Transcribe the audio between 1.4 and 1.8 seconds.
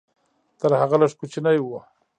و.